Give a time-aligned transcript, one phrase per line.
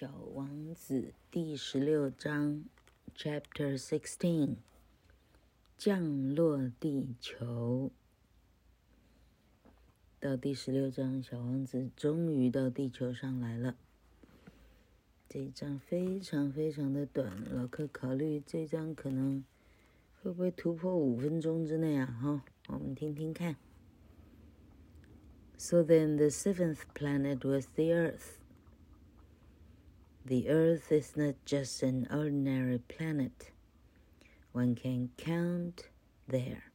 [0.00, 2.64] 小王子第十六章
[3.14, 4.54] ，Chapter Sixteen，
[5.76, 7.90] 降落地球。
[10.18, 13.76] 到第十六章，小王子终于到地球上来了。
[15.28, 19.44] 这一章非常非常的短，老客考虑这一章可能
[20.22, 22.06] 会不会突破五分钟之内啊？
[22.06, 23.54] 哈，我们听听看。
[25.58, 28.39] So then, the seventh planet was the Earth.
[30.25, 33.51] The Earth is not just an ordinary planet.
[34.51, 35.89] One can count
[36.27, 36.71] there.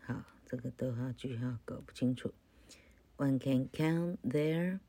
[0.00, 2.32] 好，这个逗号句号搞不清楚。
[3.16, 4.80] One can count there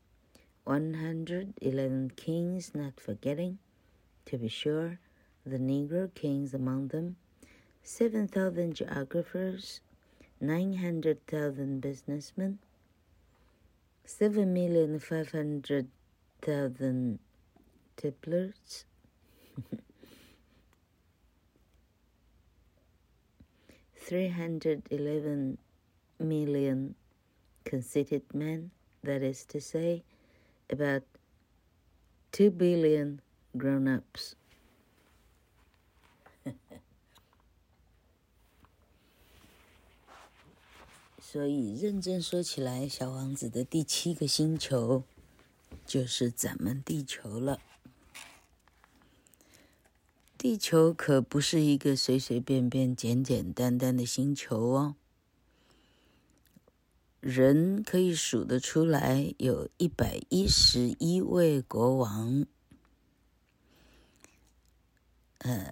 [0.64, 3.58] one hundred eleven kings, not forgetting,
[4.26, 4.98] to be sure,
[5.46, 7.16] the Negro kings among them,
[7.82, 9.80] seven thousand geographers,
[10.40, 12.58] nine hundred thousand businessmen.
[14.05, 15.87] Seven million five hundred
[16.41, 17.19] thousand
[17.97, 18.85] tipplers,
[23.97, 25.57] three hundred eleven
[26.19, 26.95] million
[27.63, 28.71] conceited men,
[29.03, 30.03] that is to say,
[30.69, 31.03] about
[32.31, 33.21] two billion
[33.57, 34.35] grown-ups.
[41.33, 45.01] 所以认真说起来，小王子的第七个星球
[45.83, 47.59] 就是咱们地球了。
[50.37, 54.95] 地球可不是一个随随便便、简简单单的星球哦。
[57.19, 62.45] 人可以数得出来，有一百一十一位国王。
[65.39, 65.71] 嗯，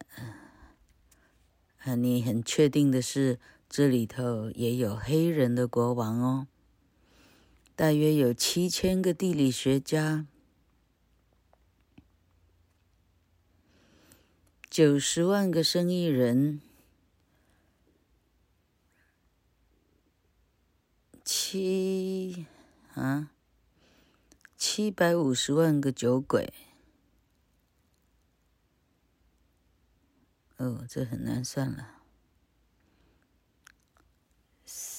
[1.78, 3.40] 啊，你很确定的是？
[3.72, 6.48] 这里头也有黑人的国王哦，
[7.74, 10.28] 大约有七千个地理学家，
[14.70, 16.60] 九十万个生意人，
[21.24, 22.46] 七
[22.94, 23.32] 啊，
[24.58, 26.54] 七百五十万个酒鬼。
[30.58, 32.01] 哦，这很难算了。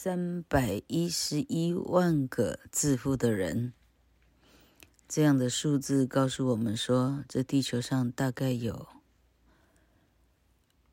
[0.04, 3.72] 三百一十一万个致富的人，
[5.08, 8.88] 这样的数字告诉我们说，这地球上大概有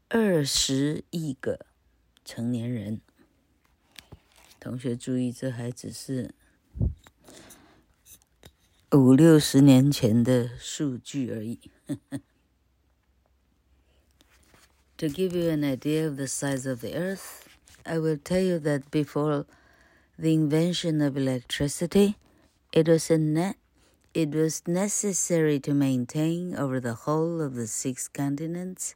[0.09, 1.66] 二十亿个
[2.24, 3.02] 成年人。
[4.59, 6.36] 同学注意，这还只是
[8.92, 11.59] 五六十年前的数据而已。
[14.98, 17.49] To give you an idea of the size of the Earth.
[17.88, 19.44] I will tell you that before
[20.19, 22.16] the invention of electricity,
[22.72, 23.56] it was a net,
[24.15, 28.94] it was necessary to maintain over the whole of the six continents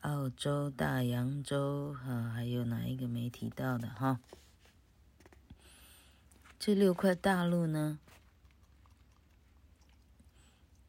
[0.00, 4.20] 澳洲、大洋洲啊，还有哪一个没提到的哈？
[6.58, 7.98] 这六块大陆呢，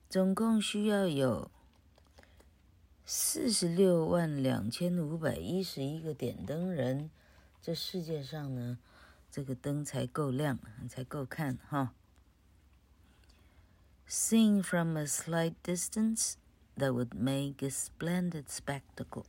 [0.10, 1.52] 总共需要有
[3.06, 7.12] 四十六万两千五百一十一个点灯人。
[7.65, 8.79] 这世界上呢，
[9.31, 10.59] 这个灯才够亮，
[10.89, 11.93] 才够看哈。
[14.09, 16.35] Seen from a slight distance,
[16.77, 19.27] that would make a splendid spectacle.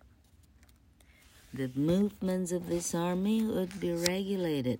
[1.54, 4.80] The movements of this army would be regulated,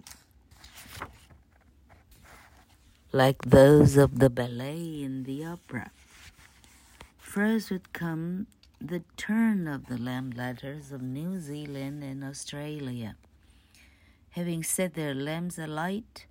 [3.12, 5.92] like those of the ballet in the opera.
[7.20, 8.48] First would come
[8.80, 13.18] the turn of the lamplighters of New Zealand and Australia.
[14.37, 16.27] Having set their lamps alight,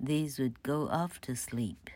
[0.00, 1.90] these would go off to sleep.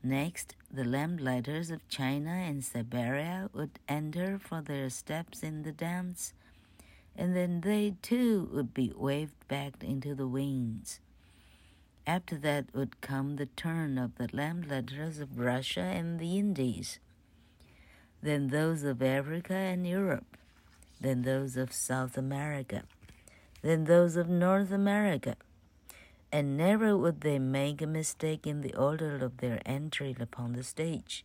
[0.00, 6.34] Next, the lamplighters of China and Siberia would enter for their steps in the dance,
[7.16, 11.00] and then they too would be waved back into the winds.
[12.06, 17.00] After that would come the turn of the lamplighters of Russia and the Indies,
[18.22, 20.36] then those of Africa and Europe,
[21.00, 22.84] then those of South America,
[23.61, 25.35] then those of North America
[26.31, 30.63] and never would they make a mistake in the order of their entry upon the
[30.63, 31.23] stage.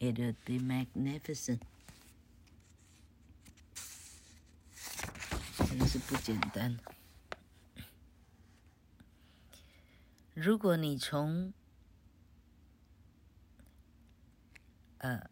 [0.00, 1.62] It would be magnificent.
[5.68, 6.76] 真是不简单。
[10.34, 11.52] 如果你从
[14.98, 15.28] 呃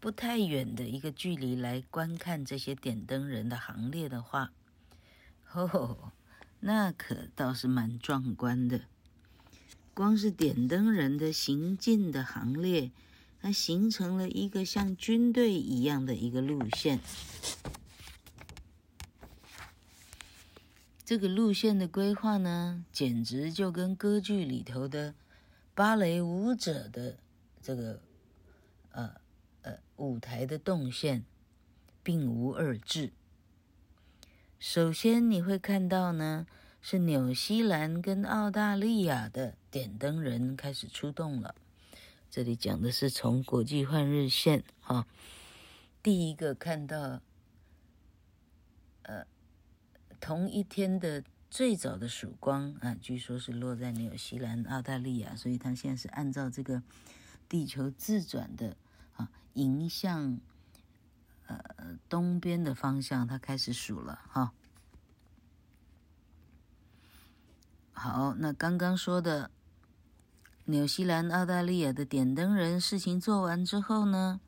[0.00, 4.52] 不太远的一个距离来观看这些点灯人的行列的话，
[5.53, 6.11] 哦。
[6.63, 8.81] 那可倒是蛮壮观的，
[9.95, 12.91] 光是点灯人的行进的行列，
[13.41, 16.99] 它形成了一个像军队一样的一个路线。
[21.03, 25.15] 这个路线的规划呢，简直就跟歌剧里头的
[25.73, 27.17] 芭蕾舞者的
[27.61, 27.99] 这个
[28.91, 29.15] 呃
[29.63, 31.25] 呃舞台的动线
[32.03, 33.11] 并无二致。
[34.61, 36.45] 首先你会看到呢，
[36.83, 41.55] 是纽西兰跟澳大利亚的点灯人开始出动了。
[42.29, 45.07] 这里讲的是从国际换日线哈，
[46.03, 47.21] 第一个看到，
[49.01, 49.25] 呃，
[50.19, 56.83] 同一天的最早的曙光啊，据说是落在纽西兰、澳大利亚，所以它现在是按照这个
[57.49, 58.77] 地球自转的
[59.15, 60.39] 啊，迎向。
[61.77, 64.51] 呃，东边的方向，它开始数了哈。
[67.93, 69.51] 好，那刚刚说的
[70.65, 74.39] 纽西兰、澳大利亚的点灯人事情做完之后呢，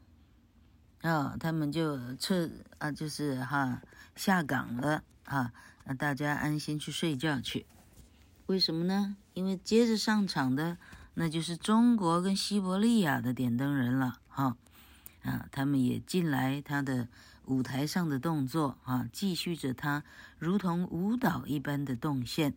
[1.02, 3.82] 啊，他们就撤啊，就是哈
[4.16, 5.54] 下岗了啊，
[5.86, 7.66] 那大家安心去睡觉去。
[8.48, 9.18] 为什么呢？
[9.34, 10.78] 因为接着上场的
[11.14, 14.58] 那就是中国跟西伯利亚的点灯人了哈。
[15.24, 17.08] 啊，他们也进来他的
[17.46, 20.04] 舞台上的动作啊，继续着他
[20.38, 22.54] 如同舞蹈一般的动线。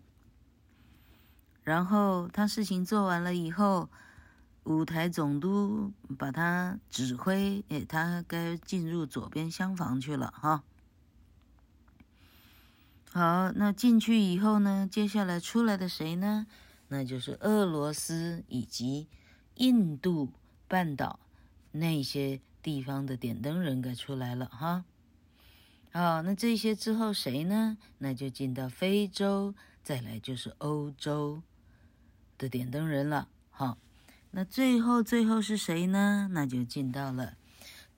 [1.63, 3.89] 然后他事情做完了以后，
[4.65, 10.65] 舞台总督把他指挥，哎，他该进入左边厢房去了哈。
[13.13, 16.47] 好，那进去以后呢，接下来出来的谁呢？
[16.89, 19.09] 那就是俄罗斯以及
[19.55, 20.33] 印度
[20.67, 21.21] 半岛
[21.71, 22.41] 那些。
[22.67, 24.85] 地方的点灯人该出来了哈，
[25.93, 27.79] 好，那这些之后谁呢？
[27.99, 29.55] 那就进到非洲，
[29.85, 31.41] 再来就是欧洲
[32.37, 33.29] 的点灯人了。
[33.51, 33.79] 好，
[34.33, 36.29] 那最后最后是谁呢？
[36.33, 37.37] 那就进到了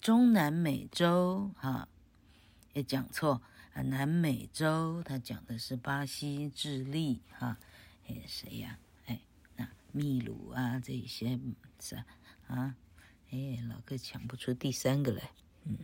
[0.03, 1.51] 中南美洲。
[1.57, 1.89] 哈，
[2.75, 3.41] 也讲错
[3.73, 7.23] 啊，南美洲他讲的是巴西、智利。
[7.31, 7.57] 哈，
[8.07, 8.79] 哎，谁呀？
[9.07, 9.19] 哎，
[9.57, 11.41] 那秘鲁啊，这些
[11.81, 11.97] 是
[12.49, 12.77] 啊。
[13.31, 15.31] 哎，老哥抢不出第三个来，
[15.65, 15.79] 嗯，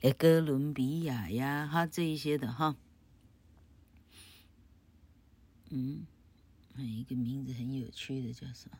[0.00, 2.74] 哎，哥伦比亚呀，哈，这一些的哈，
[5.68, 6.06] 嗯，
[6.74, 8.78] 还有一个名字很有趣的叫什么？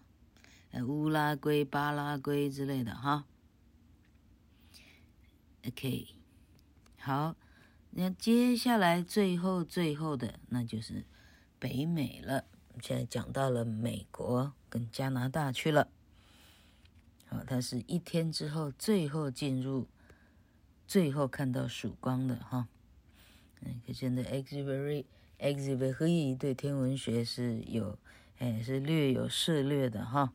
[0.71, 3.27] 哎，乌拉圭、巴拉圭之类的哈。
[5.67, 6.09] OK，
[6.99, 7.37] 好，
[7.91, 11.05] 那接下来最后最后的那就是
[11.59, 12.47] 北美了，
[12.81, 15.89] 现在讲到了美国跟加拿大去了。
[17.33, 19.89] 啊，它是一天之后最后进入，
[20.87, 22.69] 最后看到曙光的哈。
[23.63, 25.07] 嗯，可见的 Exupery
[25.39, 27.99] Exupery 对天文学是有，
[28.39, 30.35] 哎，是略有涉猎的哈。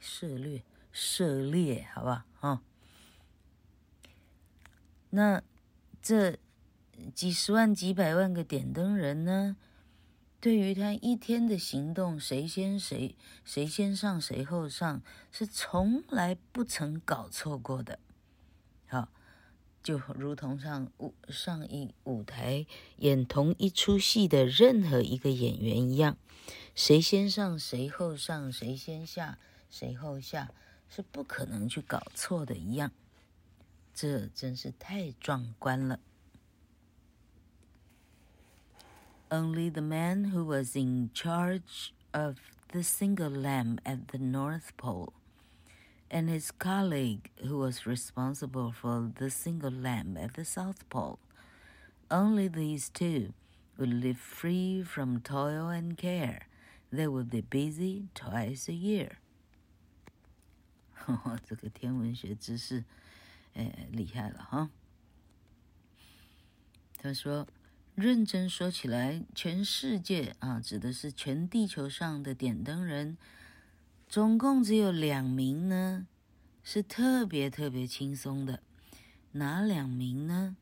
[0.00, 2.60] 涉猎，涉猎，好吧，哈。
[5.10, 5.40] 那
[6.02, 6.36] 这
[7.14, 9.56] 几十万、几百万个点灯人呢？
[10.40, 15.02] 对于他一天的行动，谁先谁谁先上谁后上，
[15.32, 17.98] 是从来不曾搞错过的。
[18.86, 19.08] 好，
[19.82, 22.66] 就如同上舞上一舞台
[22.98, 26.16] 演同一出戏的任何一个演员一样，
[26.74, 30.52] 谁先上谁后上，谁先下谁后下，
[30.88, 32.92] 是不可能去搞错的一样。
[33.92, 35.98] 这真是太壮观了。
[39.31, 42.39] Only the man who was in charge of
[42.71, 45.13] the single lamp at the North Pole
[46.11, 51.17] and his colleague who was responsible for the single lamp at the South Pole,
[52.11, 53.33] only these two
[53.77, 56.47] would live free from toil and care
[56.91, 59.17] they will be busy twice a year。
[61.43, 62.85] 这个天文学知识，
[63.55, 64.69] 哎，厉害了哈！
[67.01, 67.47] 他说，
[67.98, 73.18] 认真说起来，全世界啊，指的是全地球上的点灯人，
[74.08, 76.06] 总共只有两名呢，
[76.62, 78.62] 是特别特别轻松的。
[79.32, 80.56] 哪两名呢？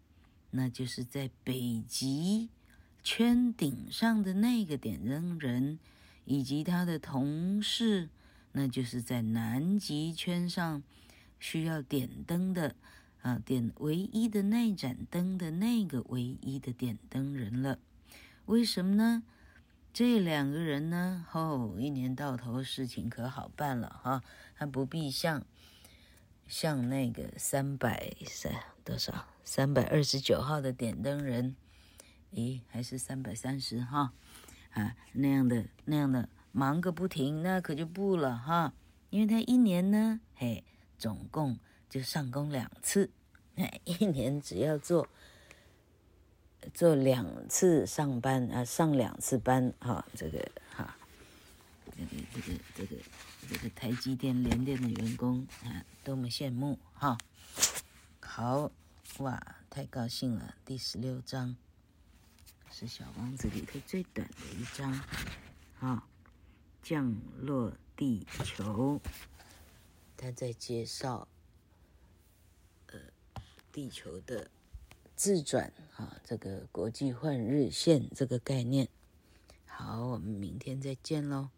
[0.52, 2.48] 那就是在北极
[3.04, 5.78] 圈顶上的那个点灯人，
[6.24, 8.08] 以及他的同事，
[8.52, 10.82] 那就是在南极圈上
[11.38, 12.74] 需要点灯的
[13.26, 17.80] 啊，点唯一的那盏灯的那个唯一的点灯人了。
[18.44, 19.24] 为什么呢？
[19.92, 24.22] 这两个人呢，哦，一年到头事情可好办了哈，
[24.54, 25.44] 他不必像。
[26.46, 28.54] 像那个三百三
[28.84, 31.56] 多少三百二十九号的点灯人，
[32.32, 34.12] 咦，还是三百三十哈
[34.70, 38.72] 啊那样的那样的忙个不停，那可就不了哈，
[39.10, 40.62] 因为他一年呢，嘿，
[40.96, 43.10] 总共就上工两次，
[43.56, 45.08] 哎， 一年只要做
[46.74, 50.96] 做两次上班啊，上两次班哈，这个哈，
[51.96, 52.96] 这个这个这个。
[53.48, 57.16] 这个台积电、联电的员工啊，多么羡慕哈！
[58.20, 58.72] 好
[59.18, 59.40] 哇，
[59.70, 60.56] 太高兴了。
[60.64, 61.56] 第十六章
[62.72, 65.00] 是《小王子》里头最短的一章，
[65.78, 66.08] 哈，
[66.82, 69.00] 降落地球。
[70.16, 71.28] 他在介绍
[73.76, 74.48] 地球的
[75.14, 78.88] 自转啊，这个国际换日线这个概念。
[79.66, 81.50] 好，我们明天再见喽。